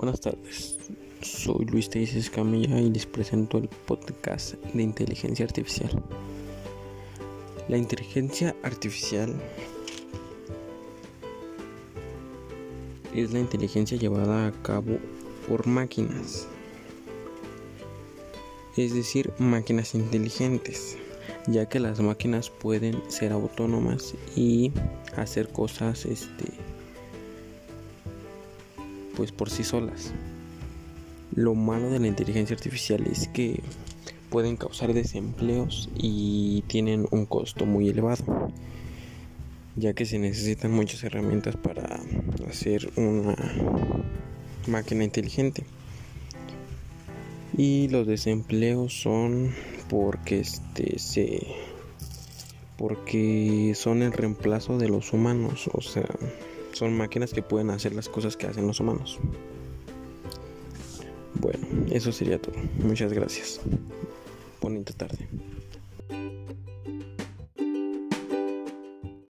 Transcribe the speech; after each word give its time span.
Buenas 0.00 0.22
tardes, 0.22 0.78
soy 1.20 1.66
Luis 1.66 1.90
Teices 1.90 2.30
Camilla 2.30 2.80
y 2.80 2.88
les 2.88 3.04
presento 3.04 3.58
el 3.58 3.68
podcast 3.68 4.54
de 4.54 4.82
inteligencia 4.82 5.44
artificial. 5.44 5.90
La 7.68 7.76
inteligencia 7.76 8.56
artificial 8.62 9.34
es 13.14 13.30
la 13.30 13.40
inteligencia 13.40 13.98
llevada 13.98 14.46
a 14.46 14.52
cabo 14.62 14.96
por 15.46 15.66
máquinas, 15.66 16.48
es 18.78 18.94
decir, 18.94 19.34
máquinas 19.36 19.94
inteligentes, 19.94 20.96
ya 21.46 21.68
que 21.68 21.78
las 21.78 22.00
máquinas 22.00 22.48
pueden 22.48 23.02
ser 23.10 23.32
autónomas 23.32 24.14
y 24.34 24.72
hacer 25.14 25.50
cosas 25.52 26.06
este, 26.06 26.54
pues 29.20 29.32
por 29.32 29.50
sí 29.50 29.64
solas. 29.64 30.12
Lo 31.34 31.54
malo 31.54 31.90
de 31.90 31.98
la 31.98 32.06
inteligencia 32.06 32.56
artificial 32.56 33.06
es 33.06 33.28
que 33.28 33.60
pueden 34.30 34.56
causar 34.56 34.94
desempleos 34.94 35.90
y 35.94 36.64
tienen 36.68 37.06
un 37.10 37.26
costo 37.26 37.66
muy 37.66 37.90
elevado, 37.90 38.50
ya 39.76 39.92
que 39.92 40.06
se 40.06 40.18
necesitan 40.18 40.72
muchas 40.72 41.04
herramientas 41.04 41.54
para 41.56 42.00
hacer 42.48 42.90
una 42.96 43.36
máquina 44.66 45.04
inteligente. 45.04 45.64
Y 47.54 47.88
los 47.88 48.06
desempleos 48.06 49.02
son 49.02 49.52
porque 49.90 50.40
este 50.40 50.98
se 50.98 51.46
porque 52.78 53.74
son 53.76 54.00
el 54.00 54.14
reemplazo 54.14 54.78
de 54.78 54.88
los 54.88 55.12
humanos, 55.12 55.68
o 55.74 55.82
sea, 55.82 56.08
son 56.72 56.96
máquinas 56.96 57.32
que 57.32 57.42
pueden 57.42 57.70
hacer 57.70 57.94
las 57.94 58.08
cosas 58.08 58.36
que 58.36 58.46
hacen 58.46 58.66
los 58.66 58.80
humanos. 58.80 59.18
Bueno, 61.34 61.66
eso 61.90 62.12
sería 62.12 62.40
todo. 62.40 62.56
Muchas 62.78 63.12
gracias. 63.12 63.60
Bonita 64.60 64.92
tarde. 64.92 65.28